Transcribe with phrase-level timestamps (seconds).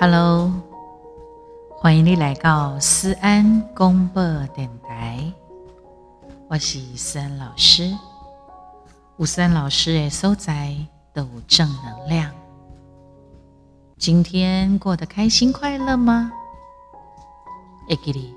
[0.00, 0.52] Hello，
[1.70, 4.22] 欢迎你来到思安公播
[4.54, 5.20] 电台，
[6.46, 7.92] 我是思安老师。
[9.16, 10.72] 吴思安老师的所在
[11.12, 12.30] 都有正能量。
[13.96, 16.30] 今天过得开心快乐吗？
[17.90, 18.32] 艾吉里，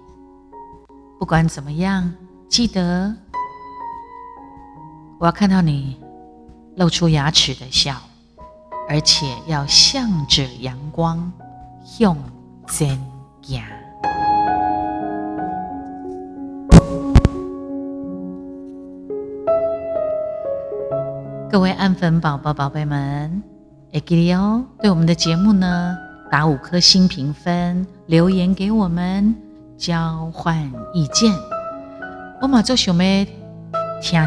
[1.19, 2.11] 不管怎么样，
[2.49, 3.15] 记得
[5.19, 6.01] 我要看到你
[6.75, 8.01] 露出牙齿的笑，
[8.89, 11.31] 而且要向着阳光
[11.83, 12.15] 向
[12.67, 12.99] 前
[13.41, 13.61] 行。
[21.49, 23.43] 各位暗粉宝宝、宝贝们，
[23.91, 25.97] 哎，记得哦，对我们的节目呢，
[26.31, 29.35] 打五颗星评分，留言给我们，
[29.77, 31.33] 交换意见。
[32.41, 33.15] 我嘛做想要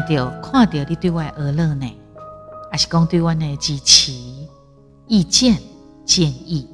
[0.05, 1.91] 听到、看到你对外而乐呢，
[2.71, 4.11] 还是讲对我的支持、
[5.07, 5.57] 意见、
[6.05, 6.69] 建议，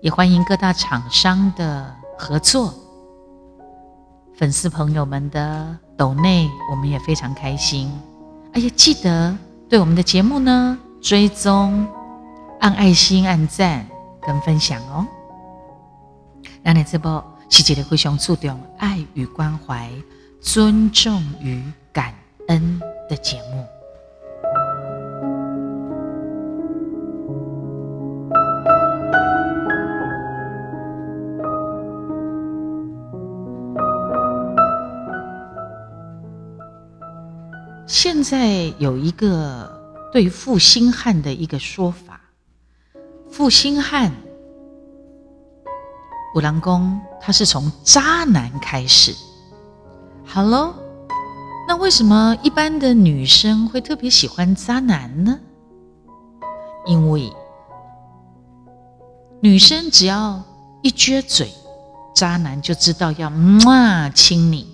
[0.00, 2.72] 也欢迎各大厂商的合作，
[4.36, 7.92] 粉丝朋友们的抖内，我们也非常开心。
[8.52, 9.36] 哎呀，记得
[9.68, 11.86] 对我们的节目呢追踪、
[12.60, 13.84] 按爱心、按赞
[14.22, 15.04] 跟分享哦。
[16.62, 19.90] 让你这波是节的非常注重爱与关怀、
[20.40, 22.14] 尊重与感
[22.46, 23.77] 恩的节目。
[37.88, 39.80] 现在有一个
[40.12, 42.20] 对负心汉的一个说法，
[43.30, 44.12] 负心汉，
[46.34, 49.14] 五郎公他是从渣男开始。
[50.22, 50.74] 好喽，
[51.66, 55.40] 那为什么一般的女生会特别喜欢渣男呢？
[56.84, 57.32] 因为
[59.40, 60.42] 女生只要
[60.82, 61.50] 一撅嘴，
[62.14, 64.66] 渣男就知道要嘛亲你；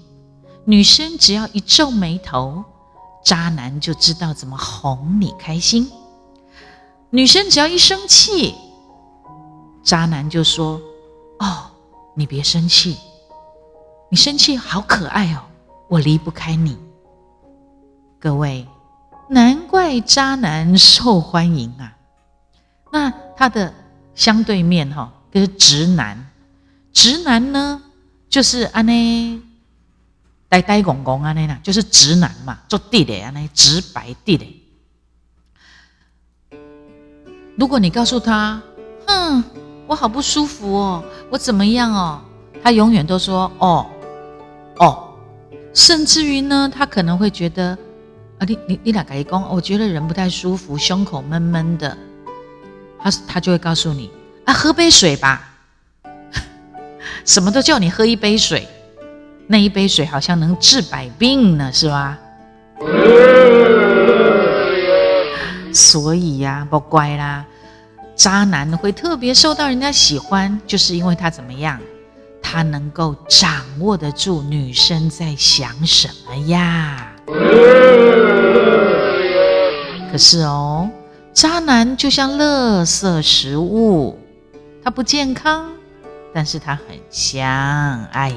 [0.65, 2.65] 女生只要一皱眉头。
[3.25, 5.91] 渣男就知道怎么哄你开心，
[7.09, 8.55] 女生只要一生气，
[9.83, 10.81] 渣男就说
[11.41, 11.71] ：“哦，
[12.15, 12.99] 你别生气，
[14.11, 15.41] 你生气好可爱哦，
[15.89, 16.79] 我离不开你。”
[18.21, 18.67] 各位，
[19.29, 21.97] 难怪渣男受欢迎啊！
[22.93, 23.73] 那他的
[24.15, 26.31] 相对面哈，就是直男，
[26.93, 27.83] 直男呢
[28.29, 29.41] 就是安内。
[30.55, 34.63] 呆呆公公啊，那呐就是直男嘛，做地的啊，那直白地的。
[37.57, 38.63] 如果你告诉他，
[39.05, 39.43] 哼，
[39.89, 42.21] 我好不舒服哦，我怎么样哦，
[42.63, 43.85] 他永远都说哦
[44.77, 45.15] 哦，
[45.73, 47.77] 甚至于呢，他可能会觉得
[48.39, 51.99] 啊，你你你俩改工，我觉得人不太舒服，胸口闷闷的，
[53.01, 54.09] 他他就会告诉你
[54.45, 55.49] 啊，喝杯水吧，
[57.27, 58.69] 什么都叫你喝一杯水。
[59.47, 62.19] 那一杯水好像能治百病呢，是吧？
[65.73, 67.45] 所以呀，不乖啦，
[68.15, 71.79] 渣男会特别受到人家喜欢，就是因为他怎么样？
[72.41, 73.51] 他能够掌
[73.81, 77.13] 握得住女生在想什么呀？
[80.13, 80.89] 可是哦，
[81.33, 84.17] 渣男就像垃圾食物，
[84.85, 85.74] 它不健康。
[86.37, 87.47] 但是他很相
[88.07, 88.33] 爱，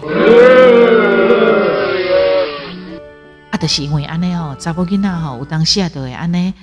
[3.49, 6.53] 啊，就是因为安尼哦，查甫囡仔吼，有当下都会安尼，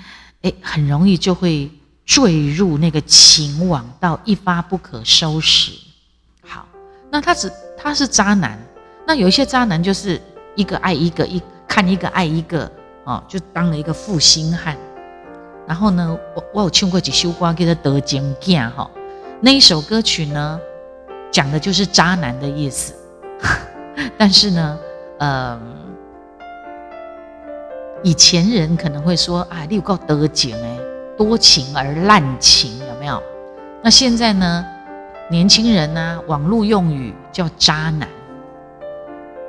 [0.43, 1.69] 哎，很容易就会
[2.07, 5.73] 坠入那个情网，到一发不可收拾。
[6.47, 6.69] 好，
[7.11, 8.57] 那他只他是渣男，
[9.05, 10.23] 那有一些渣男就是
[10.55, 12.71] 一个爱一个，一看一个爱一个，
[13.03, 14.77] 哦，就当了一个负心汉。
[15.67, 18.89] 然后呢，我我有唱过几首歌，叫做《得情囝》哈，
[19.41, 20.61] 那一首歌曲呢。
[21.35, 22.95] 讲的就是渣男的意思，
[24.17, 24.79] 但是呢，
[25.19, 25.61] 呃，
[28.05, 30.79] 以前人可能会说啊，你有够得情哎，
[31.19, 33.21] 多情而滥情，有没有？
[33.83, 34.65] 那现在呢，
[35.29, 38.09] 年轻人呢，网络用语叫渣男。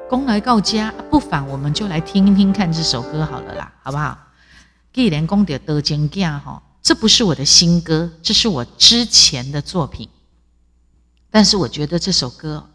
[0.09, 4.17] 公来告家，不妨我们就来听一听看这首歌好了啦，好不好？
[4.91, 10.09] 既然公得得情囝哈，这不是我的新歌，这是我之前的作品。
[11.35, 12.65] 但是我觉得这首歌，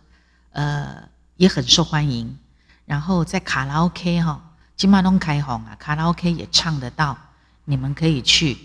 [0.53, 1.09] 呃，
[1.39, 2.39] 也很受欢迎。
[2.85, 4.39] 然后在卡拉 OK 哈，
[4.77, 7.17] 金马东开红啊，卡拉 OK 也唱得到。
[7.65, 8.59] 你们可以去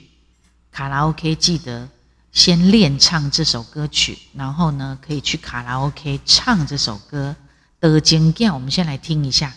[0.69, 1.87] 卡拉 OK，记得
[2.33, 7.33] 先练唱这首歌曲，然后呢，可以去卡拉 OK 唱这首歌。
[7.79, 9.53] 的经验，我们先来听一下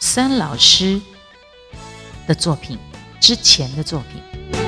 [0.00, 0.98] 三老师
[2.26, 2.78] 的作品，
[3.20, 4.61] 之前的作品。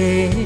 [0.00, 0.39] 你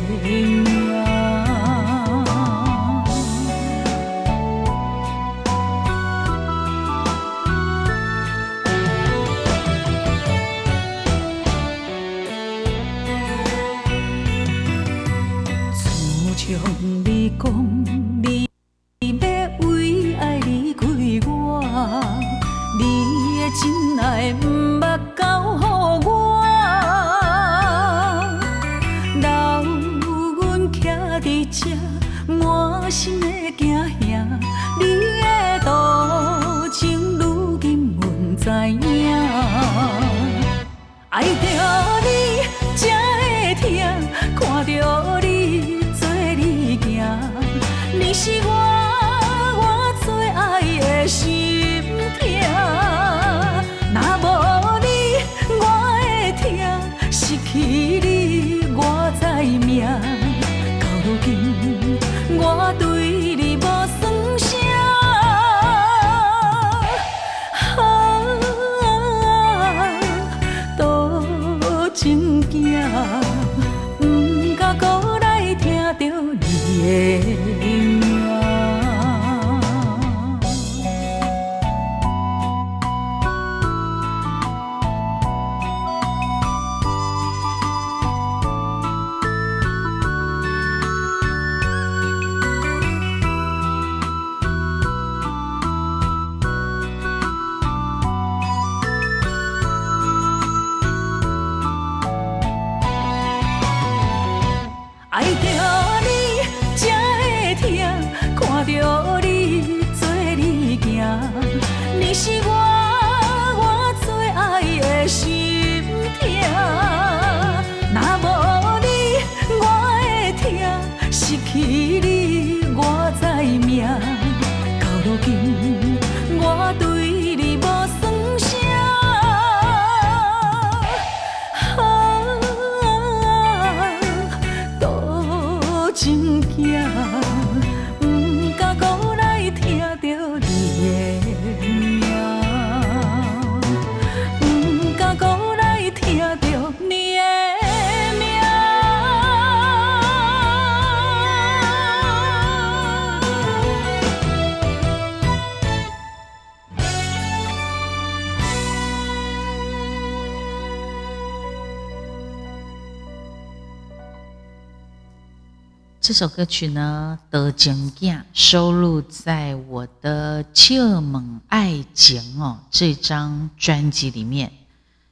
[166.04, 174.52] 这首歌曲呢，《得情囝》收录在我的《切猛爱情》哦这张专辑里面，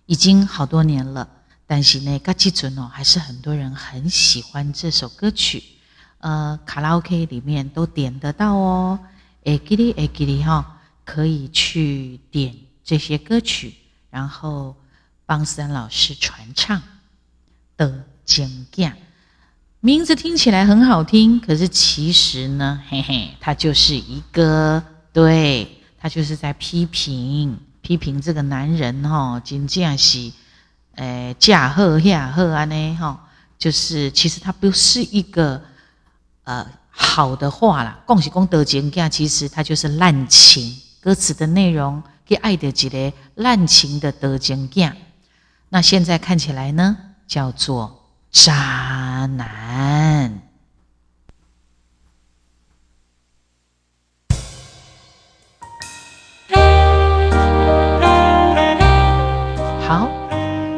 [0.04, 1.26] 已经好多年了。
[1.66, 5.64] 但是呢，嘎基准哦，还是很多人很喜欢这首歌曲。
[6.18, 8.99] 呃，卡拉 OK 里面都点得到哦。
[9.44, 13.75] 哎，给你哎给你哈，可以去点这些歌曲，
[14.11, 14.76] 然后
[15.25, 16.78] 帮三老师传唱
[17.76, 18.90] 《得情囝》。
[19.84, 24.80] 名字听起来很好听，可是其实呢， 嘿嘿，它就是一个，
[25.12, 25.66] 对，
[25.98, 30.30] 他就是在批评批评这个男人哈、哦，真正是，
[30.94, 35.60] 诶，嫁贺下贺安呢哈，就是其实他不是一个
[36.44, 44.92] 呃好的话啦，恭喜功德节囝，其实它就是滥情，歌词的内容给爱的几个滥情的德情囝，
[45.70, 46.96] 那现在看起来呢，
[47.26, 47.98] 叫做。
[48.32, 50.40] 渣男。
[59.86, 60.08] 好，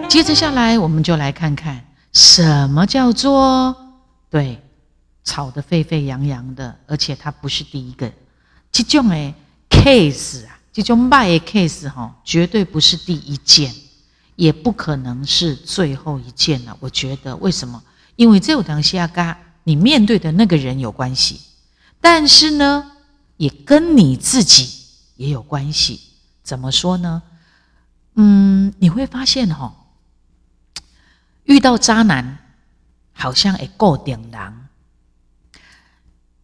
[0.09, 1.81] 接着下来，我们就来看看
[2.13, 3.75] 什么叫做
[4.29, 4.61] 对
[5.23, 8.13] 吵得沸沸扬扬的，而且他不是第一个，
[8.73, 9.33] 这种诶
[9.71, 13.73] case 啊，这种卖的 case 哈，绝对不是第一件，
[14.37, 16.77] 也不可能是最后一件了。
[16.81, 17.83] 我觉得为什么？
[18.17, 21.41] 因为这有东西要跟你面对的那个人有关系，
[22.01, 22.93] 但是呢，
[23.37, 24.71] 也跟你自己
[25.17, 26.01] 也有关系。
[26.43, 27.23] 怎么说呢？
[28.15, 29.75] 嗯，你会发现哈，
[31.45, 32.39] 遇到渣男，
[33.13, 34.69] 好像也够点狼。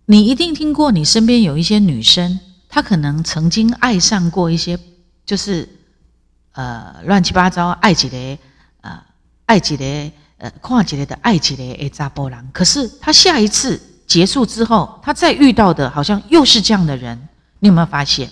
[0.06, 4.78] 你一定听过，你身边有一些女生，她可能曾经爱上过一些，
[5.25, 5.68] 就是
[6.52, 8.16] 呃乱七八糟爱几个
[8.80, 9.02] 呃
[9.47, 9.85] 爱几个
[10.38, 12.47] 呃看几个的爱几个诶扎波郎。
[12.52, 17.28] 可是他下一次结束之后，他再遇到的好像又是这样的人。
[17.61, 18.30] 你有没有发现？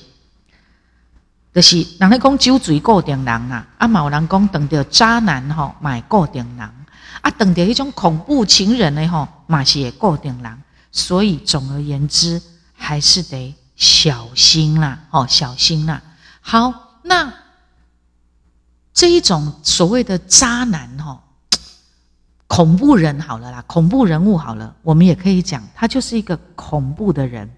[1.54, 6.70] 就是人咧讲酒醉固定人啊，啊某人讲等着渣男吼，买固定人
[7.20, 10.62] 啊，等着一种恐怖情人呢吼，嘛是固定人。
[10.92, 12.40] 所以，总而言之，
[12.74, 16.00] 还是得小心啦，哦，小心啦。
[16.40, 17.32] 好，那
[18.98, 21.22] 这一种所谓的渣男，哈，
[22.48, 27.48] 恐怖人好了啦，恐怖人物好了，我们也可以讲，他就是一个恐怖的人。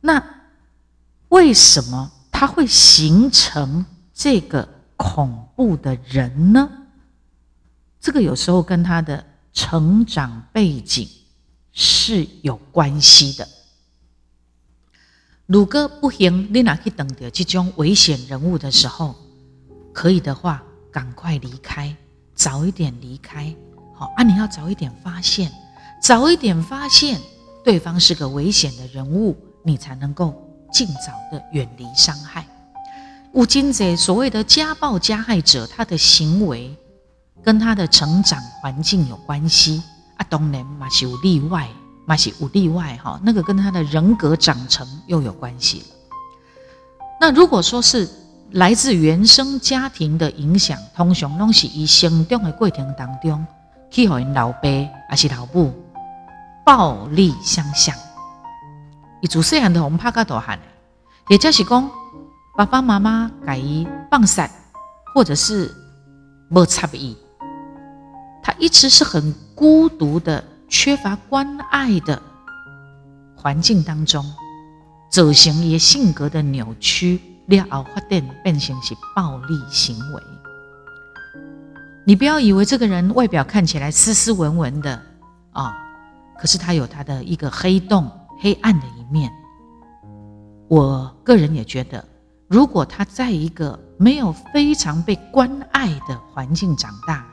[0.00, 0.20] 那
[1.28, 6.68] 为什么他会形成这个恐怖的人呢？
[8.00, 11.08] 这个有时候跟他的成长背景。
[11.78, 13.46] 是有关系的。
[15.44, 19.14] 如果不行，你哪去等着这种危险人物的时候，
[19.96, 20.62] 可以的话，
[20.92, 21.96] 赶快离开，
[22.34, 23.50] 早一点离开。
[23.94, 25.50] 好啊，你要早一点发现，
[26.02, 27.18] 早一点发现
[27.64, 30.34] 对方是个危险的人物，你才能够
[30.70, 32.46] 尽早的远离伤害。
[33.32, 36.76] 吴金贼所谓的家暴加害者，他的行为
[37.42, 39.82] 跟他的成长环境有关系。
[40.18, 41.70] 啊，当然嘛是有例外，
[42.04, 43.18] 嘛是有例外哈。
[43.24, 45.84] 那个跟他的人格长成又有关系。
[47.18, 48.06] 那如果说是
[48.56, 53.46] 来自原生家庭的影响，通常拢是以成长的过程当中，
[53.90, 54.60] 去和因老爸
[55.10, 55.74] 还是老母
[56.64, 57.94] 暴力相向。
[59.20, 60.58] 伊自细汉就红怕个大汉，
[61.28, 61.90] 也就是讲
[62.56, 64.50] 爸爸妈妈改伊放散，
[65.14, 65.70] 或者是
[66.48, 67.14] 无插伊。
[68.42, 72.22] 他一直是很孤独的、缺乏关爱的
[73.36, 74.24] 环境当中，
[75.10, 80.22] 走形也性格的扭曲，了后发展变成是暴力行为。
[82.04, 85.02] 你不要以为这个人外表看起来斯斯文文的
[85.52, 85.74] 啊，
[86.38, 88.10] 可是他有他的一个黑洞、
[88.40, 89.30] 黑暗的一面。
[90.68, 92.04] 我个人也觉得，
[92.48, 97.26] 如果他在一个没有非常被关爱的环境长大，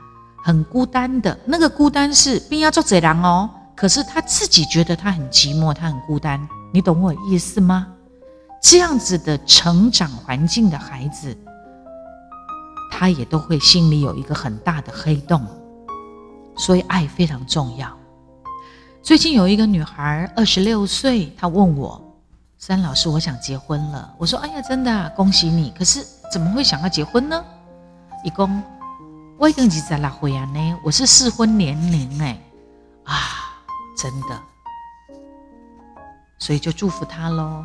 [0.44, 7.86] 很孤单的那个孤单是并要做贼狼哦，可是他自己觉得他很寂寞，他很孤单，你懂我意思吗？
[8.64, 11.36] 这样子的成长环境的孩子，
[12.90, 15.46] 他也都会心里有一个很大的黑洞，
[16.56, 17.94] 所以爱非常重要。
[19.02, 22.02] 最近有一个女孩二十六岁，她问我
[22.56, 25.70] ：“三老师，我想结婚了。”我说：“哎呀，真的恭喜你！
[25.76, 26.02] 可是
[26.32, 27.44] 怎么会想要结婚呢？”
[28.24, 28.62] 一公。
[29.36, 32.40] 我已经二十六岁啊呢，我是适婚年龄哎，
[33.04, 33.14] 啊，
[33.94, 34.42] 真的，
[36.38, 37.62] 所以就祝福她喽。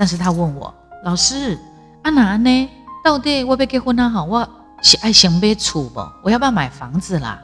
[0.00, 1.58] 但是他问我老师，
[2.04, 2.70] 阿哪呢？
[3.04, 4.08] 到底我要结婚啊？
[4.08, 4.48] 好，我
[4.82, 6.00] 是爱先买厝不？
[6.22, 7.38] 我要不要买房子啦？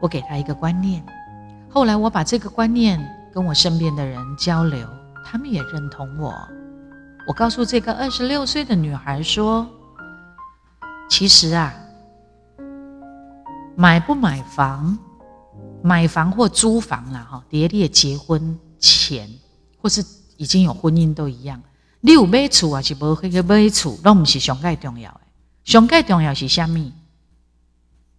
[0.00, 1.04] 我给他一个观念，
[1.68, 2.98] 后来我把这个观念
[3.30, 4.88] 跟我身边的人交流，
[5.22, 6.34] 他们也认同我。
[7.26, 9.66] 我告诉这个二十六岁的女孩说，
[11.10, 11.74] 其实啊。
[13.76, 14.98] 买不买房，
[15.82, 19.28] 买房或租房啦，哈，叠列结婚前
[19.80, 20.02] 或是
[20.38, 21.62] 已经有婚姻都一样。
[22.00, 25.20] 你有买厝还是无去个买厝，都不是上盖重要的。
[25.64, 26.94] 上盖重要是虾米？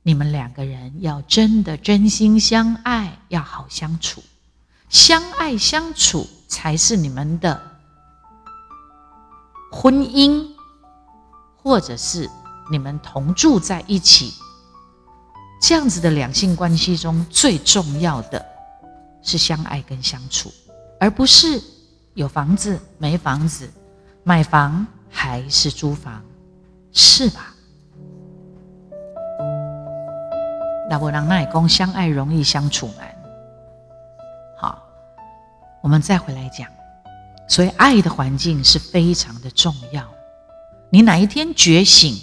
[0.03, 4.21] 你们两个人要真的真心相爱，要好相处，
[4.89, 7.61] 相爱相处才是你们的
[9.71, 10.45] 婚姻，
[11.55, 12.29] 或者是
[12.71, 14.33] 你们同住在一起。
[15.61, 18.43] 这样子的两性关系中最重要的
[19.21, 20.51] 是相爱跟相处，
[20.99, 21.61] 而不是
[22.19, 23.71] 有房子没房子，
[24.25, 26.21] 买房还是租房，
[26.91, 27.55] 是吧？
[30.89, 33.15] 那我让奈公相爱容易相处难。
[34.57, 34.83] 好，
[35.81, 36.67] 我们再回来讲，
[37.47, 40.05] 所以爱的环境是非常的重要。
[40.89, 42.19] 你哪一天觉醒，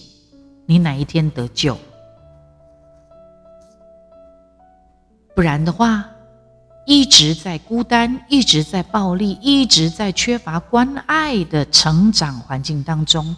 [0.66, 1.78] 你哪一天得救。
[5.34, 6.04] 不然的话，
[6.86, 13.34] 一直在孤单，一直在暴力，一直在缺乏关爱的成长环境当中，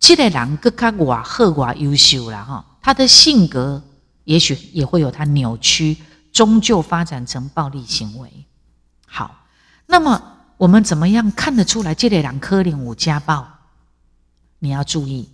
[0.00, 3.82] 这个人更加瓦赫瓦优秀了哈，他的性格
[4.24, 5.96] 也许也会有他扭曲，
[6.32, 8.30] 终究发展成暴力行为。
[9.06, 9.44] 好，
[9.84, 10.22] 那么
[10.56, 13.46] 我们怎么样看得出来这类人可能有家暴？
[14.58, 15.28] 你要注意。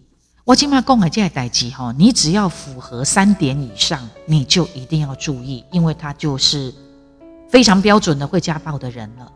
[0.44, 6.74] 我今嘛讲的这代志哈，你只要符合三点以上，你就一定要注意，因为他就是
[7.48, 9.32] 非常标准的会家暴的人了。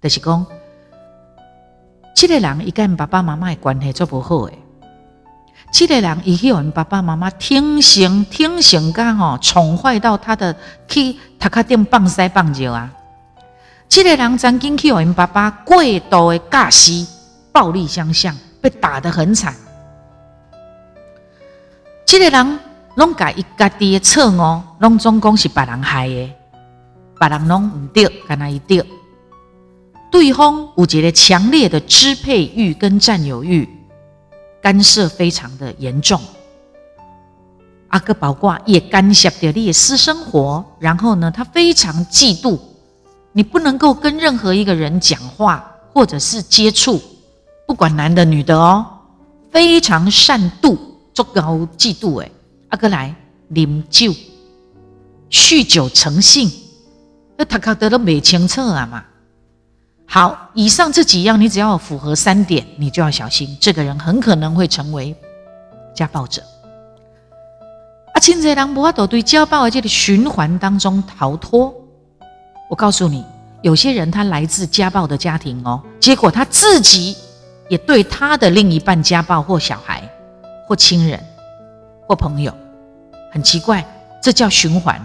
[0.00, 0.44] 就是讲，
[2.14, 4.58] 这个人一跟爸爸妈妈的关系做不好诶，
[5.72, 10.54] 这个人伊去互爸爸妈妈听行听行干吼，宠坏到他的
[10.88, 12.90] 去他卡顶放屎放尿啊！
[13.88, 17.06] 这个人曾经去互爸爸过度的驾驶，
[17.52, 19.54] 暴力相向，被打得很惨。
[22.04, 22.60] 这个人
[22.96, 26.30] 拢甲伊家己的错误，拢总讲是别人害的，
[27.22, 28.84] 别人拢唔对，干那伊对。
[30.10, 33.68] 对方有一个强烈的支配欲跟占有欲，
[34.60, 36.20] 干涉非常的严重。
[37.90, 42.58] 阿哥包括也干涉掉你的私生活，然后呢，他非常嫉妒，
[43.30, 47.00] 你不能够跟任何一个人讲话或者是接触，
[47.68, 48.84] 不管男的女的哦，
[49.52, 50.76] 非常善妒。
[51.14, 52.32] 足高嫉妒诶，
[52.70, 53.14] 阿哥来
[53.54, 54.12] 饮酒，
[55.30, 56.50] 酗酒成性，
[57.42, 59.02] 那他搞得都没清楚啊嘛。
[60.06, 65.12] 好，以上这几样，你只要符合三点，你就要小心，这个人很可能会成为
[65.92, 66.40] 家暴者。
[68.14, 71.74] 啊，亲在人无法都对家暴的这个循环当中逃脱。
[72.70, 73.24] 我告诉你，
[73.60, 77.16] 有些人他来自家暴的家庭哦，结果他自己
[77.68, 80.08] 也对他的另一半家暴或小孩。
[80.68, 81.20] 或亲人，
[82.06, 82.54] 或朋友，
[83.32, 83.84] 很奇怪，
[84.22, 85.04] 这叫循环。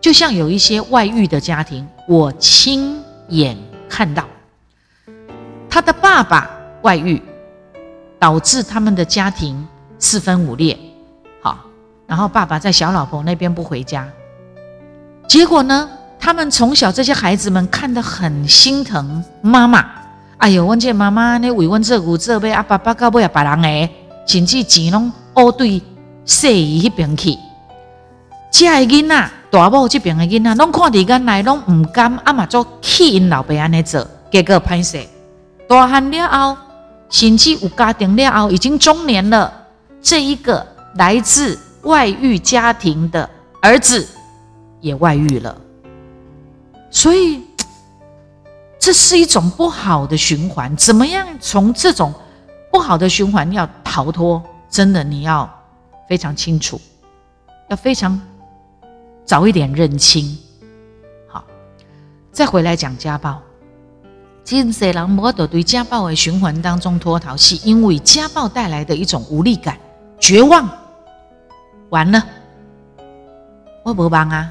[0.00, 3.56] 就像有一些外遇的家庭，我亲眼
[3.88, 4.24] 看到，
[5.68, 6.50] 他的爸爸
[6.82, 7.20] 外遇，
[8.18, 9.66] 导致他们的家庭
[9.98, 10.78] 四分五裂。
[11.42, 11.58] 好，
[12.06, 14.08] 然后爸爸在小老婆那边不回家，
[15.28, 19.84] 结果呢，他们从小这些孩子们看得很心疼妈妈。
[20.38, 23.90] 哎呦，问这妈妈，你为问这股这辈啊，爸爸搞不要别人诶。
[24.24, 25.82] 甚至钱拢乌对
[26.26, 27.34] 细姨那边去，
[28.52, 35.06] 遮个囡仔大某这边的囡仔，拢看伫间来拢毋甘，啊嘛做气因老爸安尼做，结果歹势，
[35.68, 36.56] 大汉了后，
[37.08, 39.52] 甚至有家庭了后，已经中年了，
[40.02, 43.28] 这一个来自外遇家庭的
[43.62, 44.06] 儿子
[44.80, 45.56] 也外遇了，
[46.90, 47.42] 所以
[48.78, 50.76] 这是一种不好的循环。
[50.76, 52.12] 怎么样从这种？
[52.70, 55.48] 不好的循环要逃脱，真的你要
[56.06, 56.78] 非常清楚，
[57.70, 58.20] 要非常
[59.28, 60.38] 早一点认清。
[61.26, 61.44] 好，
[62.32, 63.38] 再回来讲家暴。
[64.42, 69.78] 今世人无得对家暴的循环当中脱逃，是因为家暴带来的一种无力感、
[70.18, 70.66] 绝望。
[71.90, 72.24] 完了，
[73.82, 74.50] 我无帮啊！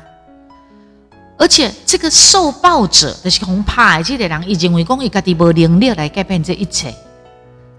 [1.40, 6.94] 而且这个受暴者的是恐怕这个人已经为讲伊家己无能力来改变这一切。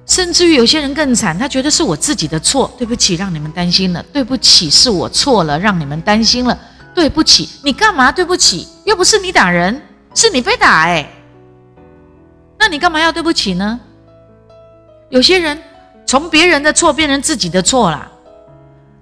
[0.04, 6.58] 甚至于有些人更惨，他觉得是我自己的错，对不起，让你们担心了，对不起，是我错了，让你们担心了，
[6.94, 8.10] 对不起，你干嘛？
[8.10, 9.80] 对不起，又不是你打人，
[10.14, 11.08] 是你被打哎，
[12.58, 13.78] 那你干嘛要对不起呢？
[15.08, 15.60] 有些人
[16.06, 18.10] 从别人的错变成自己的错啦，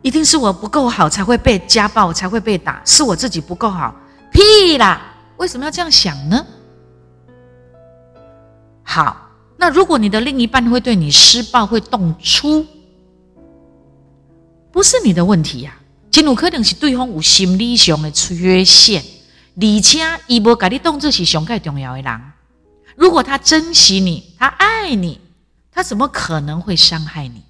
[0.03, 3.95] 一定是我不够好才会被家暴，才会被打，是我自己不够好，
[4.31, 5.01] 屁啦！
[5.37, 6.47] 为什么要这样想呢？
[8.83, 9.23] 好。
[9.59, 12.63] 那如果你的另一半会对你施暴、会动粗，
[14.71, 15.75] 不是你的问题呀。
[16.17, 19.05] 真有可能是对方有心理上的缺陷，
[19.55, 22.21] 而且伊无甲你当作是上盖重要的人。
[22.97, 25.21] 如果他珍惜你，他爱你，
[25.71, 27.43] 他怎么可能会伤害你？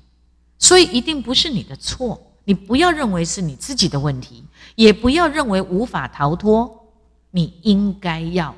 [0.58, 2.20] 所以一定不是你的错。
[2.44, 4.42] 你不要认为是你自己的问题，
[4.74, 6.88] 也不要认为无法逃脱。
[7.30, 8.52] 你应该要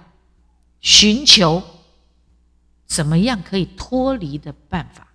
[0.80, 1.62] 寻求。
[2.86, 5.06] 怎么样可以脱离的办法？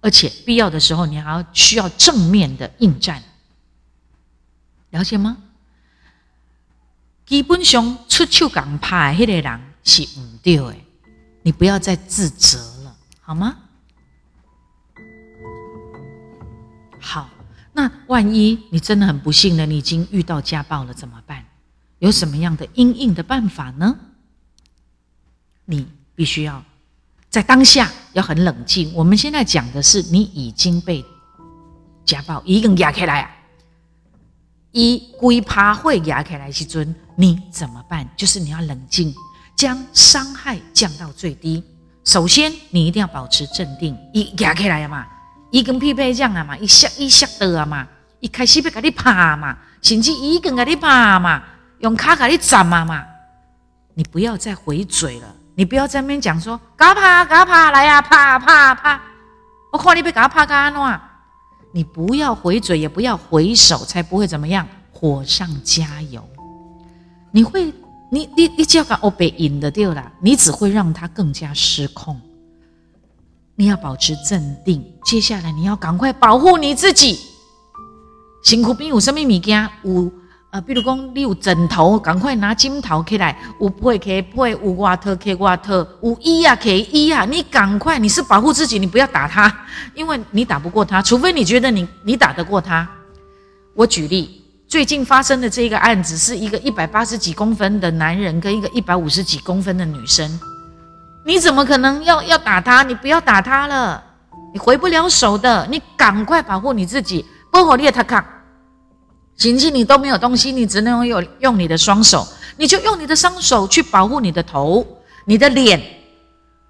[0.00, 3.22] 而且必要的时候，你还要需要正面的应战，
[4.90, 5.36] 了解吗？
[7.26, 10.76] 基本上出手港拍的迄个人是唔对的，
[11.42, 13.56] 你不要再自责了，好吗？
[17.00, 17.30] 好，
[17.72, 21.44] 那万一你真的很不幸的，你已经遇到家暴了，怎么办？
[21.98, 23.98] 有什么样的应应的办法呢？
[25.64, 25.86] 你。
[26.12, 26.62] 必须要
[27.30, 28.92] 在当下要很冷静。
[28.92, 31.02] 我们现在讲的是你已经被
[32.04, 33.39] 家暴，已经压开来，
[34.72, 38.08] 一龟趴会压起来时尊，你怎么办？
[38.16, 39.12] 就是你要冷静，
[39.56, 41.62] 将伤害降到最低。
[42.04, 43.96] 首先，你一定要保持镇定。
[44.12, 45.06] 一压起来了嘛，
[45.50, 47.86] 一根匹配酱啊嘛，一下一下的啊嘛，
[48.20, 51.42] 一开始要给你拍嘛，甚至一根给你拍嘛，
[51.80, 53.04] 用卡给你斩嘛嘛。
[53.94, 59.02] 你不要再回嘴了，你不要在那边讲说，嘎啪嘎啪来呀，啪啪啪。
[59.72, 60.98] 我看你被嘎啪嘎喏。
[61.72, 66.22] 你不要回嘴，也不要回手，才不会怎么样，火上加油。
[67.30, 67.72] 你会，
[68.10, 72.20] 你你你只要把欧贝引的掉了，你只会让他更加失控。
[73.54, 77.18] 你要保持镇定，接下来你要赶快保护你自己。
[78.42, 79.68] 辛苦兵有什么物件？
[79.84, 80.10] 有。
[80.50, 89.52] 啊，比如讲，你有枕头，赶快拿枕头起来；有被可被，有外套可外套；有衣啊可衣啊，你赶快，你是保护自己，你不要打他，
[89.94, 92.88] 因为你打不过他，除非你觉得你你打得过他。
[93.76, 100.28] 我举例，最近发生的这个案子，是一个一百八十几公分的男人跟一个一百五十几公分的女生，
[101.24, 102.82] 你怎么可能要要打他？
[102.82, 104.02] 你不要打他了，
[104.52, 108.24] 你回不了手的，你赶快保护你自己，不好列他看。
[109.40, 114.86] 行进你都没有东西，你只能用用你的双手，你就用你的双手去保护你的头、
[115.24, 115.80] 你的脸，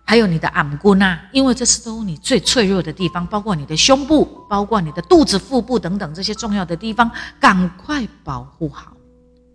[0.05, 8.93] 还有你的耳骨呐，因为这是都你最脆弱的地方，包括你的胸部、包括你的肚子、腹部等等这些重要的地方，赶快保护好。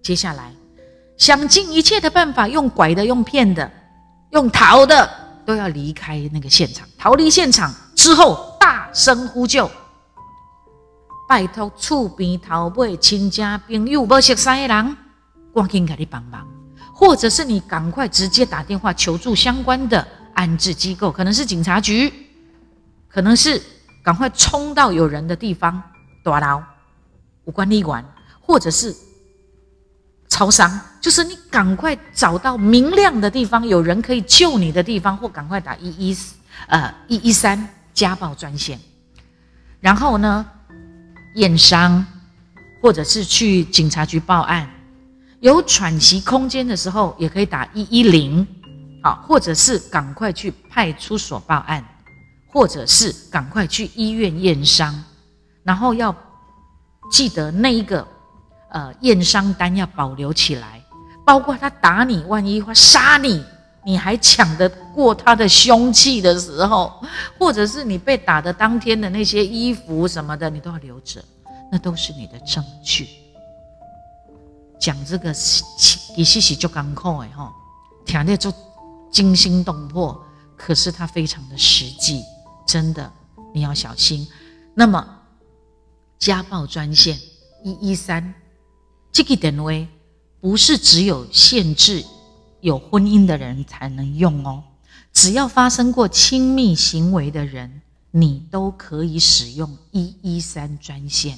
[0.03, 0.51] 接下来，
[1.15, 3.71] 想尽一切的办法，用拐的、用骗的、
[4.31, 5.09] 用逃的，
[5.45, 9.71] 都要离开那个现场，逃离现场之后，大声呼救。
[11.27, 14.97] 拜托，厝边头尾亲家朋友无熟悉的人，
[15.55, 16.47] 赶紧给你帮忙，
[16.93, 22.13] 或者是你赶快直接打电话求助相关的安置机构，可能是警察局，
[23.07, 23.59] 可能是
[24.03, 25.81] 赶快冲到有人的地方，
[26.23, 26.61] 大牢、
[27.45, 28.05] 无关立馆，
[28.39, 28.95] 或者是
[30.27, 36.17] 超商，就是你赶快找到明亮的地方，有人可以救你的地方，或赶快打一一
[36.67, 38.79] 呃一一三家暴专线，
[39.79, 40.45] 然后呢？
[41.35, 42.05] 验伤，
[42.81, 44.69] 或者是去警察局报案，
[45.39, 48.45] 有喘息空间的时候，也可以打一一零，
[49.03, 51.83] 好，或者是赶快去派出所报案，
[52.51, 55.03] 或者是赶快去医院验伤，
[55.63, 56.15] 然后要
[57.11, 58.07] 记得那一个
[58.71, 60.81] 呃验伤单要保留起来，
[61.25, 63.43] 包括他打你，万一会杀你。
[63.85, 66.91] 你还抢得过他的凶器的时候，
[67.37, 71.23] 或者是你被打的当天的那些衣服什么的，你都要留着，
[71.71, 73.07] 那都是你的证据。
[74.79, 77.53] 讲这个其实是就刚口哎哈，
[78.05, 78.51] 听的就
[79.11, 80.19] 惊心动魄，
[80.57, 82.23] 可是它非常的实际，
[82.67, 83.11] 真的
[83.53, 84.27] 你要小心。
[84.73, 85.07] 那么
[86.17, 87.19] 家暴专线
[87.63, 88.33] 一一三
[89.11, 89.71] 这个电话
[90.41, 92.03] 不是只有限制。
[92.61, 94.63] 有婚姻的人才能用哦，
[95.13, 101.37] 只要发生过亲密行为的人，你都可以使用一一三专线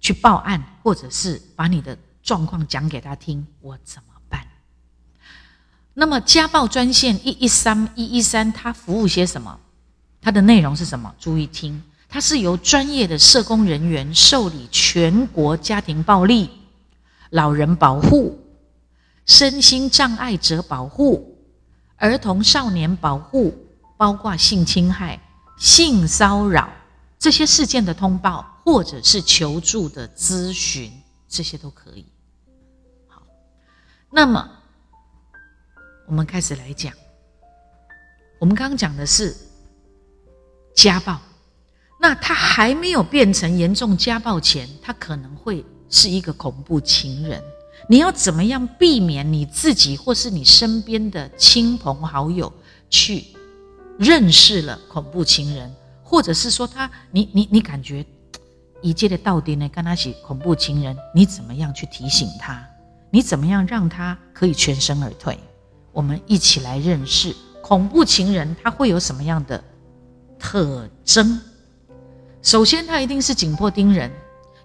[0.00, 4.46] 去报案，或者是把你的状况讲给他听，我怎么办？
[5.94, 9.58] 那么家暴专线一一三一一三，它服务些什么？
[10.20, 11.14] 它的内容是什么？
[11.18, 16.48] 注意听，它是由专业的社工人员受理全国家庭暴力、
[17.30, 18.38] 老人保护。
[19.28, 21.38] 身心障碍者保护、
[21.96, 23.54] 儿童少年保护，
[23.98, 25.20] 包括性侵害、
[25.58, 26.70] 性骚扰
[27.18, 30.90] 这些事件的通报，或者是求助的咨询，
[31.28, 32.06] 这些都可以。
[33.06, 33.22] 好，
[34.10, 34.50] 那么
[36.06, 36.90] 我们开始来讲。
[38.38, 39.36] 我们刚刚讲的是
[40.74, 41.20] 家暴，
[42.00, 47.42] 那他还没有变成严重家暴前，他可能会是一个恐怖情人。
[47.86, 52.52] 你要怎么样避免你自己或是你身边的亲朋好友
[52.90, 53.24] 去
[53.98, 58.04] 认识了恐怖情人，或者是说他你你你感觉
[58.82, 59.68] 一切的到底呢？
[59.68, 62.64] 跟他起恐怖情人，你怎么样去提醒他？
[63.10, 65.38] 你怎么样让他可以全身而退？
[65.92, 69.62] 我们一起来认识恐怖情人，他会有什么样的
[70.38, 71.40] 特征？
[72.40, 74.10] 首先，他一定是紧迫盯人，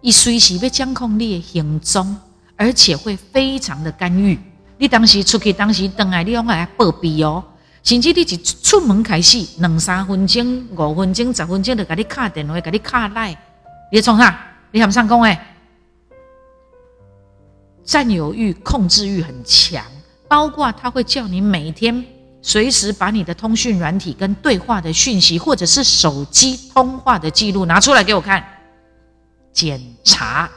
[0.01, 2.15] 一随时被监控你的行踪。
[2.63, 4.39] 而且会非常的干预。
[4.77, 7.43] 你当时出去，当时等来，你用来报备哦。
[7.83, 13.37] 甚至你一出门开始，两三分钟、五分钟、十分钟就给你卡电话，给你卡来。
[13.91, 14.39] 你从啥？
[14.71, 15.55] 你喊上工哎？
[17.83, 19.83] 占有欲、控制欲很强，
[20.29, 22.01] 包括他会叫你每天
[22.41, 28.41] 随时把你的通讯软体跟对话的讯息，或者是手机通话的记录拿出来给我看，
[29.51, 30.49] 检查。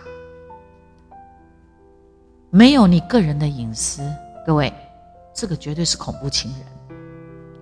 [2.50, 4.02] 没有你个人的隐私，
[4.46, 4.72] 各位，
[5.34, 6.98] 这个绝对是恐怖情人，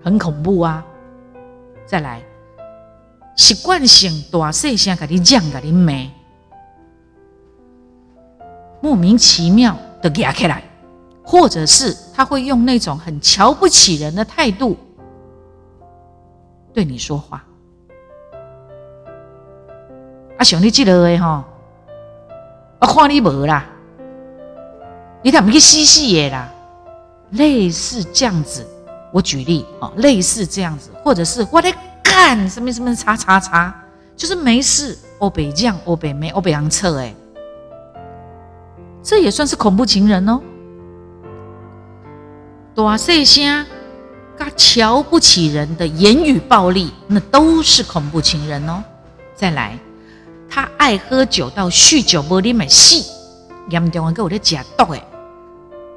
[0.03, 0.85] 很恐怖啊！
[1.85, 2.23] 再来，
[3.35, 5.93] 习惯性大细声给你讲，给你骂，
[8.79, 10.63] 莫名其妙的压起来，
[11.23, 14.77] 或者是他会用那种很瞧不起人的态度
[16.73, 17.43] 对你说话。
[20.37, 21.43] 啊，兄弟记得的吼，
[22.79, 23.65] 我看你无啦，
[25.25, 26.47] 你怎么去死死的啦？
[27.31, 28.63] 类似这样子。
[29.11, 33.73] 我举例哦，类似这样子，或者是我在干什么什么叉叉叉，
[34.15, 37.15] 就是没事，欧北酱、欧北妹、欧北洋策，哎，
[39.01, 40.39] 这也算是恐怖情人哦。
[42.75, 43.65] 大细声、
[44.37, 48.83] 噶瞧不起人的言语暴力，那都是恐怖情人哦。
[49.33, 49.75] 再来，
[50.47, 53.05] 他爱喝酒到酗酒不离买戏，
[53.71, 55.03] 严重个我在假毒哎。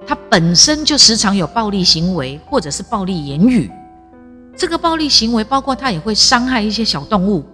[0.08, 3.70] 他本身就时常有暴力行为，或者是暴力言语。
[4.56, 7.44] 这个暴力行为包括他也会伤害一些小动物，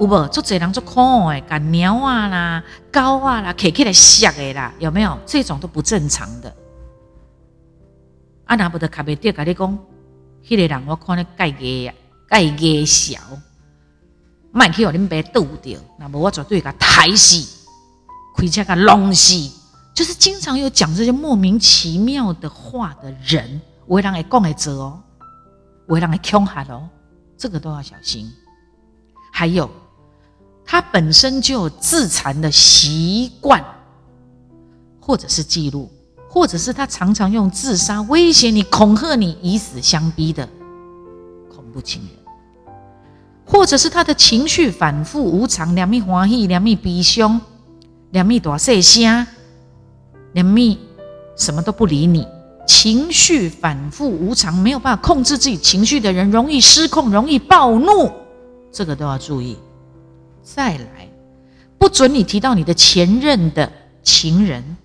[0.00, 0.26] 有无？
[0.26, 5.16] 做这人做可爱，赶鸟啊啦、狗啊啦、K K 来吓的啦，有没有？
[5.24, 6.52] 这种都不正常的。
[8.46, 9.78] 啊，那不得卡贝蒂跟你讲，
[10.44, 11.94] 迄个人我看你盖个呀，
[12.28, 13.20] 盖个小，
[14.50, 17.64] 卖去互恁爸拄着，那么我绝对甲抬死，
[18.36, 19.57] 开车甲弄死。
[19.98, 25.02] 就是经常有讲这些莫名其妙的话的人，会让人讲来做哦，
[25.88, 26.88] 会让人恐吓哦，
[27.36, 28.30] 这个都要小心。
[29.32, 29.68] 还有，
[30.64, 33.60] 他本身就有自残的习惯，
[35.00, 35.90] 或者是记录，
[36.28, 40.48] 或者是他常常用自杀威胁你、恐吓你、以死相逼的
[41.52, 42.74] 恐怖情人，
[43.44, 47.40] 或者是他的情绪反复无常，两面欢喜，两面悲伤，
[48.12, 49.26] 两面大细声。
[50.38, 50.78] 连蜜
[51.36, 52.24] 什么都不理你，
[52.64, 58.08] 情绪反复无常，没有办法控制自己情绪的人，容易失控，容易暴怒，
[58.70, 59.58] 这个都要注意。
[60.44, 61.08] 再来，
[61.76, 63.68] 不准你提到你的前任的
[64.04, 64.76] 情人，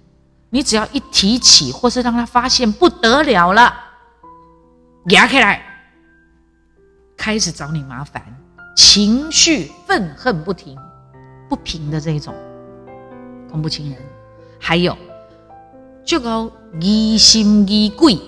[0.50, 3.72] 你只要一提起，或是让他发现不得了了，
[5.10, 5.62] 压起来，
[7.16, 8.24] 开始找你麻烦，
[8.76, 10.76] 情绪愤恨不停、
[11.48, 12.34] 不平的这种
[13.52, 14.00] 恐怖情人，
[14.60, 14.98] 还有。
[16.06, 18.20] 就个疑心疑鬼，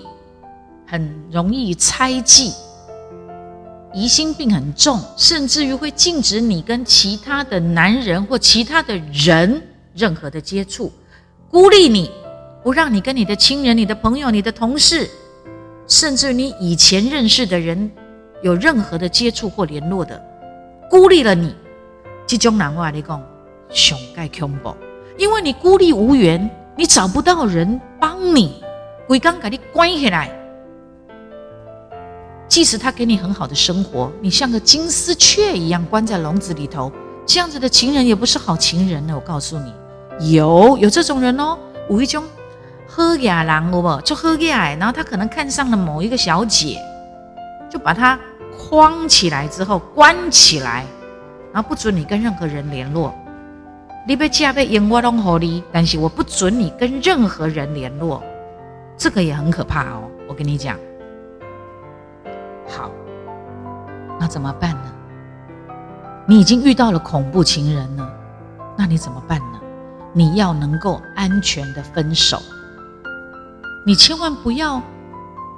[0.86, 2.52] 很容易猜忌，
[3.92, 9.62] 疑心病很重，甚至于会禁止你跟其他的男人或其他的人
[9.94, 10.90] 任何的接触，
[11.50, 12.10] 孤立你，
[12.62, 15.08] 不让你跟你的亲人、你的朋友、你的同事，
[15.86, 17.90] 甚至于你以前认识的人
[18.42, 20.20] 有任何的接触或联络的，
[20.90, 21.54] 孤立了你。
[22.26, 23.22] 这种人话你讲，
[23.68, 24.74] 上盖恐怖，
[25.18, 26.50] 因为你孤立无援。
[26.76, 28.62] 你找不到人帮你，
[29.08, 30.30] 鬼刚给你关起来。
[32.46, 36.92] 即使他给你很好的生活，你像个金丝雀一样关在笼子里头，
[37.24, 39.14] 这样子的情人也不是好情人呢。
[39.14, 41.58] 我告诉你，有有这种人哦，
[41.88, 42.22] 无意中
[42.86, 46.78] 喝雅郎，我不就喝雅，然后他可能看上了某一个小姐，
[47.70, 48.18] 就把她
[48.56, 50.84] 框起来之后关起来，
[51.52, 53.14] 然后不准你跟任何人联络。
[54.08, 58.22] 你被嫁被引我拢好你，但是我不准你跟任何人联络，
[58.96, 60.04] 这个也很可怕哦。
[60.28, 60.78] 我跟你讲，
[62.68, 62.88] 好，
[64.20, 64.92] 那怎么办呢？
[66.24, 68.08] 你已经遇到了恐怖情人了，
[68.76, 69.60] 那你怎么办呢？
[70.12, 72.40] 你要能够安全的分手，
[73.84, 74.80] 你千万不要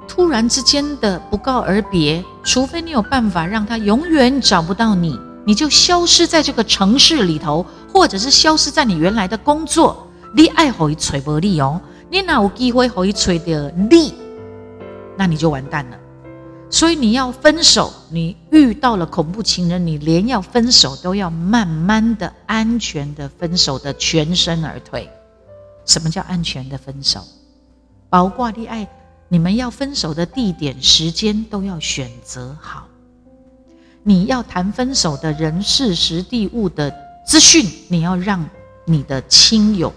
[0.07, 5.19] 突然之间的不告而别，除非你有办法让他永远找不到你。
[5.45, 10.07] 你就消失在这个城市里头，或者是消失在你原来的工作。
[10.33, 14.13] 你爱可以吹不利哦，你哪有机会可以吹的利，
[15.17, 15.97] 那你就完蛋了。
[16.69, 25.09] 所以你要分手，你遇到了恐怖情人，你连要分手都要慢慢的、安全的分手的全身而退。
[25.85, 27.21] 什么叫安全的分手？
[28.07, 28.87] 包括你爱
[29.29, 32.87] 你们要分手的地点、时间都要选择好。
[34.03, 36.93] 你要谈分手的人事、时地、物的
[37.29, 38.43] 资讯，你要让
[38.85, 39.93] 你的亲友、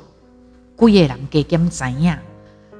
[0.76, 2.18] 姑爷郎给他们怎样？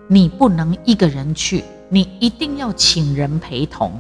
[0.09, 3.99] 你不能一个人去，你一定要请人陪同。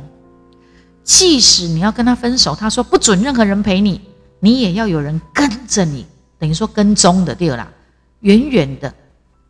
[1.02, 4.02] 即使你要跟他分手，他说不准任何人陪你，
[4.40, 6.04] 你也要有人跟着你，
[6.38, 7.66] 等于说跟踪的对啦，
[8.20, 8.92] 远远的，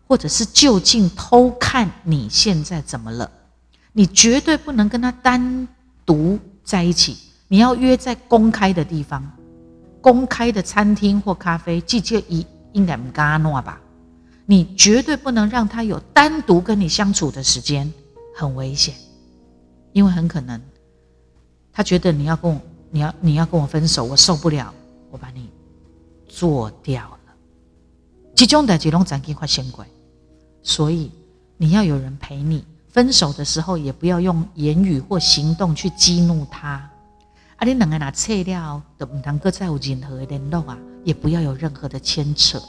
[0.07, 3.29] 或者是就近偷看你现在怎么了。
[3.93, 5.67] 你绝对不能跟他单
[6.07, 7.17] 独在一起。
[7.49, 9.29] 你要约在公开的地方，
[10.03, 13.81] 公开的餐厅或咖啡，季节一应该唔敢诺吧？
[14.45, 17.91] 你绝对不能让他有单独跟你相处的时间，
[18.37, 18.95] 很危险，
[19.93, 20.61] 因为很可能
[21.73, 22.61] 他觉得你要跟我，
[22.91, 24.75] 你要你要跟我分手，我受不了，
[25.11, 25.49] 我把你
[26.27, 27.35] 做掉了。
[28.35, 29.87] 其中的几种斩击快先鬼，
[30.63, 31.11] 所以
[31.57, 32.65] 你要有人陪你。
[32.89, 36.91] 分手的时候，也不要用言语或行动去激怒他。
[37.63, 42.61] 啊，你两个拿撤掉的唔能够再有任何联络啊，也不要有任何的牵扯。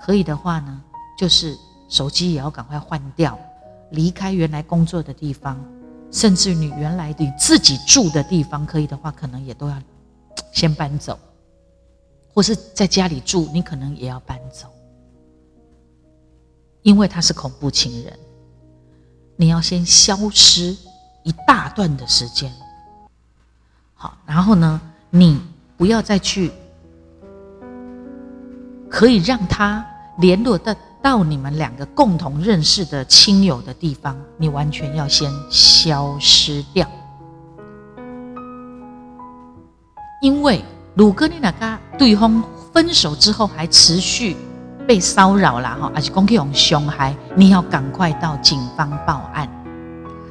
[0.00, 0.80] 可以的话呢，
[1.18, 1.58] 就是
[1.88, 3.36] 手机也要赶快换掉，
[3.90, 5.60] 离开原来工作的地方，
[6.12, 9.76] 甚至你原来你自己住的地方，可以的话，可能也都要
[10.52, 11.18] 先搬走，
[12.32, 14.68] 或是在家里住，你可能也要搬走，
[16.82, 18.16] 因为他是恐怖情人。
[19.34, 20.76] 你要先消失
[21.24, 22.52] 一大段的时间，
[24.24, 25.40] 然后呢，你
[25.76, 26.50] 不要再去
[28.88, 29.84] 可以让他
[30.18, 36.88] 联络得到你们两个共同认识的亲友的地方，你完全要先消失掉。
[40.20, 44.36] 因为鲁哥你那个对方分手之后还持续。
[44.84, 49.48] 被骚扰了哈，而且公去用凶害，你要赶快到警方报案。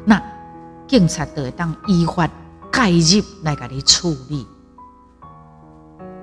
[0.03, 0.21] 那
[0.85, 2.29] 警察得当依法
[2.71, 4.47] 介入来给你处理。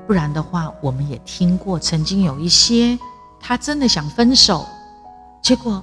[0.07, 2.99] 不然的话，我们也听过，曾经有一些
[3.39, 4.67] 他真的想分手，
[5.43, 5.83] 结果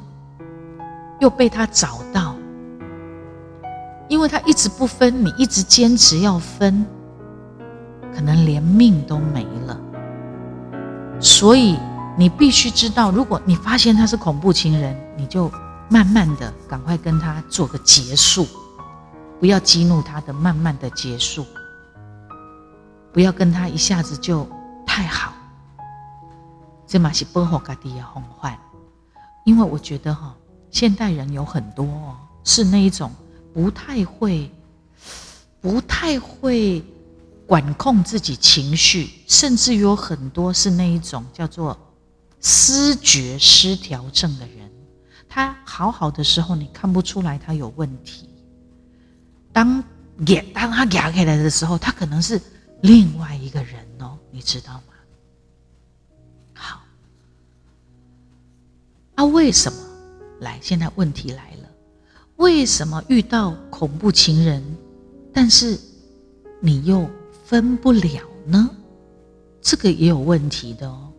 [1.19, 2.35] 又被他找到，
[4.07, 6.85] 因为他一直不分，你一直坚持要分，
[8.13, 9.79] 可能连命都没了。
[11.19, 11.77] 所以。
[12.17, 15.51] 你必须知道，如果你发现他是恐怖情人，你就
[15.89, 18.47] 慢慢的赶快跟他做个结束，
[19.45, 21.45] 不要激怒他的，慢慢的结束，
[23.13, 24.49] 不要跟他一下子就
[24.87, 25.31] 太好。
[26.87, 28.57] 这嘛是保护家己的防范，
[29.45, 30.35] 因为我觉得哈，
[30.71, 33.11] 现代人有很多哦，是那一种
[33.53, 34.51] 不太会、
[35.61, 36.83] 不太会
[37.45, 41.77] 管控自己情绪，甚至有很多是那一种叫做。
[42.41, 44.71] 思觉失调症的人，
[45.29, 48.27] 他好好的时候，你看不出来他有问题。
[49.55, 49.81] 当
[50.27, 52.41] 演当他压起来的时候，他可能是
[52.81, 54.93] 另外一个人哦，你知道吗？
[56.53, 56.81] 好，
[59.15, 59.79] 啊，为什么？
[60.41, 61.69] 来，现在问题来了，
[62.35, 64.61] 为什么遇到恐怖情人，
[65.33, 65.79] 但是
[66.59, 67.09] 你又
[67.45, 68.69] 分不了呢？
[69.61, 71.09] 这个也有问题的哦。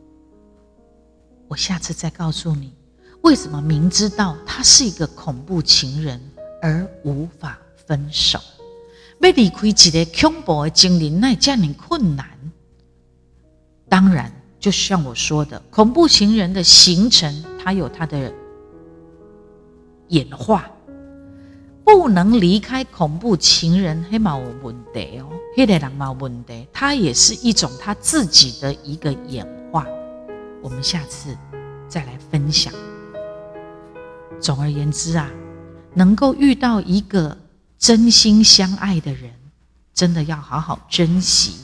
[1.49, 2.75] 我下次再告诉你，
[3.23, 6.21] 为什么明知道他是一个恐怖情人
[6.61, 8.39] 而无法分手？
[9.21, 12.27] 要离开一个恐怖的精灵，那这样困难。
[13.89, 18.33] 当然，就像我说的，恐怖情人的形成，它有它的
[20.09, 20.69] 演化，
[21.85, 29.87] 不能离开恐怖情人，黑毛问题哦，黑的狼毛问题，它也是一种他自己的一个演化。
[30.63, 31.37] 我们下次
[31.89, 32.73] 再来分享。
[34.41, 35.31] 总而言之啊，
[35.95, 37.37] 能够遇到一个
[37.79, 39.33] 真心相爱的人，
[39.95, 41.57] 真的要好好珍惜。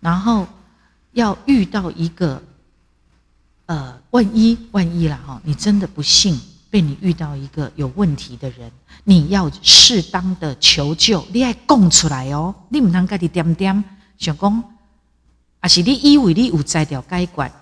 [0.00, 0.46] 然后
[1.12, 2.42] 要遇到一个，
[3.66, 8.70] 呃，万一万一了哈，你真的不幸被你遇到一个有问题的人，
[9.04, 13.84] 你要适当的求救，你爱供出来哦，你唔能家己点点
[14.18, 14.64] 想讲，
[15.60, 17.52] 啊是你以为你有在条解决。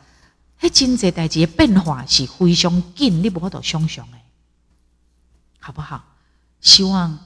[0.61, 4.23] 迄真济代志变化是非常紧，你无法度想象诶，
[5.59, 6.05] 好不好？
[6.61, 7.19] 希望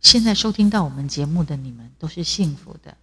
[0.00, 2.96] 现在收听到我们节目的你们都是幸福的。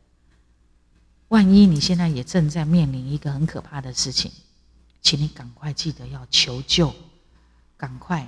[1.27, 4.31] 万一你现在也正在面临一个很可怕的事情，
[5.01, 6.93] 请你赶快记得要求救，
[7.75, 8.27] 赶快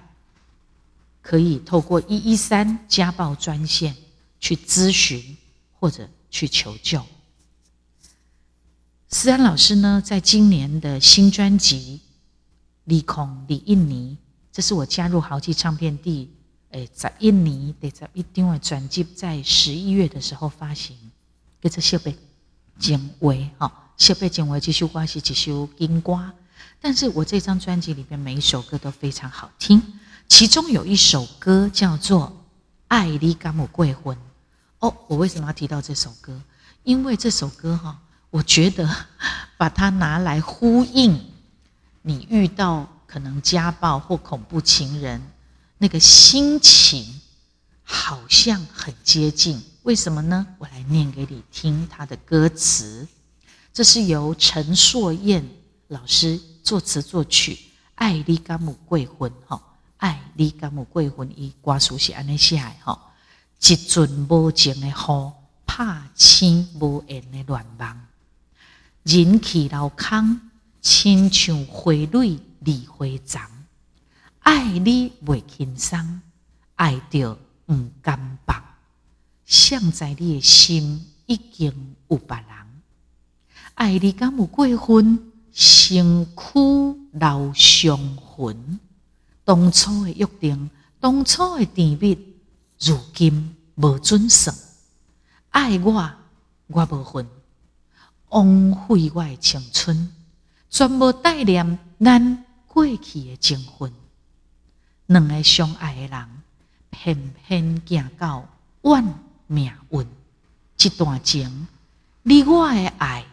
[1.22, 3.96] 可以透过一一三家暴专线
[4.40, 5.38] 去咨询
[5.80, 7.04] 或者去求救。
[9.08, 12.02] 思安老师呢，在今年的新专辑
[12.84, 14.18] 《李空李印尼》，
[14.52, 16.30] 这是我加入豪记唱片第
[16.72, 20.96] 诶在印尼得在一定会专辑在十一月的时候发行，
[21.62, 22.16] 叫做《设备
[22.78, 23.72] 简维》哈，
[24.04, 26.34] 《设备简维》这首歌是一首金瓜，
[26.80, 29.82] 但是我这张专辑里边每一首歌都非常好听，
[30.28, 32.28] 其中有一首歌叫做
[32.88, 34.16] 《爱你甘姆贵婚》
[34.80, 36.42] 哦，我为什么要提到这首歌？
[36.84, 38.00] 因为这首歌哈。
[38.32, 38.88] 我觉得
[39.58, 41.20] 把它拿来呼应
[42.04, 45.20] 你遇到可能家暴或恐怖情人
[45.82, 47.22] 那个心情，
[47.84, 49.64] 好像很接近。
[49.84, 50.46] 为什么呢？
[50.58, 53.08] 我来念给你听他的歌词。
[53.72, 55.44] 这是由陈硕燕
[55.88, 57.58] 老师作词作曲，
[57.96, 59.62] 爱你敢有过分吼？
[59.96, 61.32] 爱你敢有过分？
[61.34, 63.00] 伊歌词是安尼写的吼，
[63.62, 65.34] 一阵无情的雨，
[65.66, 68.02] 拍醒无缘的乱梦，
[69.04, 70.42] 人去楼空，
[70.82, 73.42] 亲像花蕊离花丛。
[74.42, 76.22] 爱你袂轻松，
[76.76, 77.38] 爱着
[77.68, 78.64] 毋甘放，
[79.46, 82.46] 想在你的心已经有别人。
[83.76, 85.32] 爱你敢有过分？
[85.52, 88.80] 身躯留伤痕。
[89.44, 90.70] 当初的约定，
[91.00, 92.18] 当初的甜蜜，
[92.80, 94.56] 如今无准算。
[95.50, 96.12] 爱我，
[96.68, 97.28] 我无份，
[98.30, 100.12] 枉费我的青春，
[100.70, 103.92] 全无带念咱过去的情分。
[105.10, 106.28] 两个相爱的人，
[106.92, 108.48] 偏偏行到
[108.84, 109.04] 怨
[109.48, 110.06] 命运，
[110.78, 111.68] 一段情，
[112.22, 113.26] 你我的爱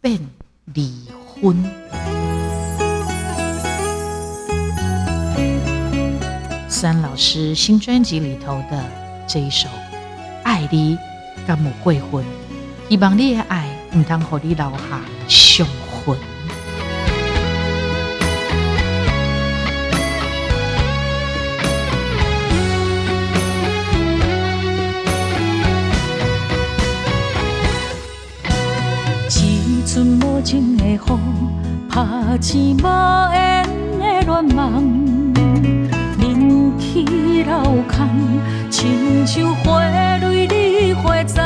[0.00, 0.20] 变
[0.66, 1.64] 离婚。
[6.68, 8.88] 三老师新专辑里头的
[9.26, 9.68] 这一首
[10.44, 10.96] 《爱你
[11.44, 12.24] 敢有过分》，
[12.88, 15.66] 希望你的爱唔通互你留下伤
[16.06, 16.35] 痕。
[31.96, 32.04] 拍
[32.42, 32.86] 醒无
[33.32, 33.64] 缘
[33.98, 35.32] 的恋梦，
[36.20, 38.06] 人去楼空，
[38.70, 39.80] 亲像花
[40.18, 41.42] 蕊离花丛。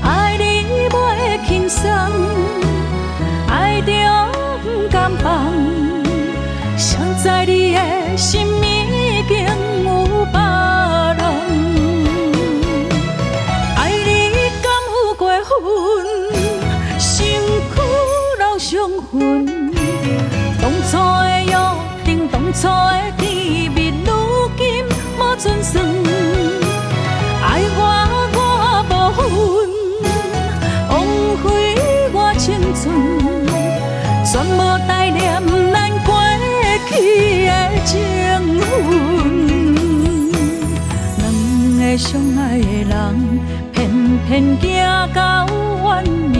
[0.00, 1.90] 爱你袂轻松，
[3.48, 3.90] 爱着
[4.62, 5.52] 不甘放，
[20.60, 21.52] 当初的约
[22.04, 22.68] 定，当初的
[23.18, 23.22] 甜
[23.72, 24.08] 蜜，如
[24.56, 24.62] 今
[25.18, 25.72] 无准算。
[27.42, 27.46] 爱
[27.76, 27.80] 我
[28.34, 28.38] 我
[28.90, 29.18] 无份，
[30.90, 30.92] 枉
[31.42, 31.44] 费
[32.12, 32.42] 我青
[32.74, 32.82] 春，
[34.24, 34.58] 全无
[34.88, 35.22] 带念
[35.72, 36.08] 咱过
[36.88, 36.92] 去
[37.46, 37.50] 的
[37.84, 37.92] 情
[38.58, 38.66] 分。
[41.18, 41.22] 两
[41.78, 42.06] 个相
[42.36, 42.92] 爱的人，
[43.72, 43.76] 偏
[44.26, 44.62] 偏走
[45.14, 45.18] 到
[45.84, 45.86] 怨
[46.32, 46.34] 命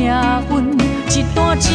[0.51, 0.53] 运，
[1.11, 1.71] 一段情，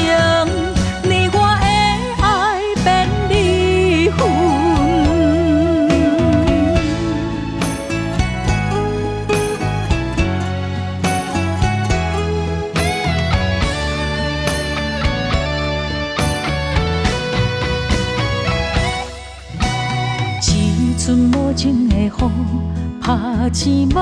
[22.19, 22.59] 情的雨，
[22.99, 23.93] 拍醒无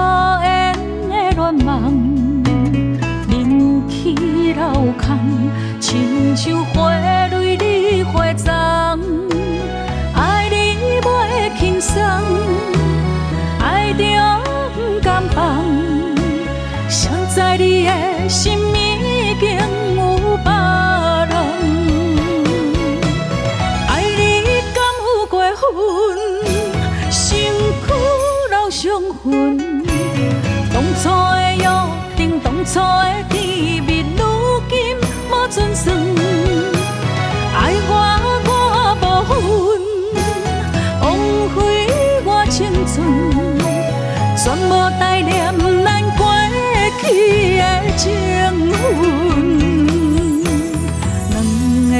[0.41, 0.73] 缘
[1.09, 2.43] 的乱梦。
[3.29, 5.17] 人去楼空，
[5.79, 6.91] 亲像花
[7.27, 8.76] 蕊离花残。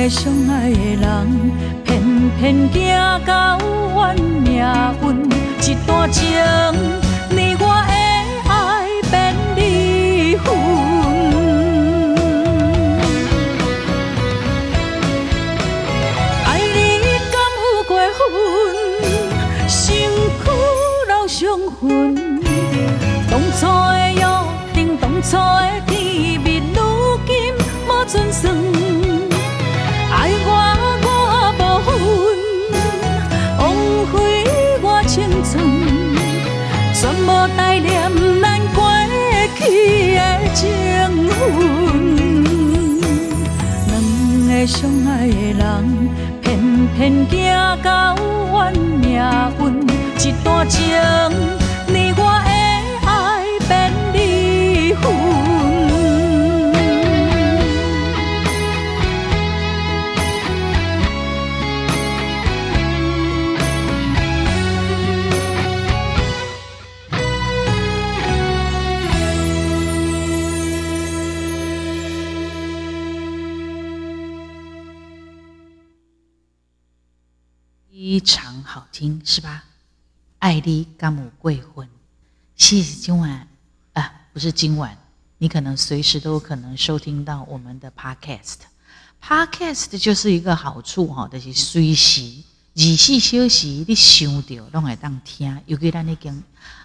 [0.09, 1.27] 相爱的人，
[1.83, 2.79] 偏偏走
[3.25, 3.59] 到
[3.95, 4.53] 怨命
[5.01, 5.05] 运，
[5.61, 6.25] 一段情，
[44.65, 46.09] 相爱的人，
[46.41, 46.59] 偏
[46.95, 48.15] 偏行到
[48.53, 49.19] 怨命
[49.59, 49.61] 运，
[50.19, 50.81] 一段情，
[51.87, 52.49] 你我的
[53.05, 55.36] 爱变离分。
[78.97, 79.63] 听，是吧？
[80.39, 81.87] 爱你甘姆贵婚，
[82.55, 83.47] 谢谢今晚
[83.93, 84.97] 啊，不是今晚，
[85.37, 88.55] 你可能随时都有可能收听到我们的 podcast。
[89.21, 92.23] podcast 就是一个好处哈，就是随时
[92.75, 96.43] 二十四小时你想到拢会当听，尤其咱已经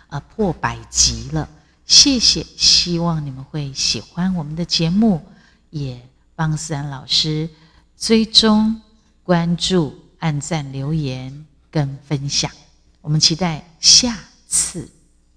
[0.08, 1.48] 呃破百集了，
[1.86, 5.24] 谢谢，希望你们会喜欢我们的节目，
[5.70, 7.48] 也帮思安老师
[7.96, 8.82] 追踪、
[9.22, 12.52] 关注、按赞、留言跟分享，
[13.00, 14.16] 我们期待下
[14.46, 14.88] 次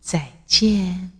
[0.02, 1.15] 再见。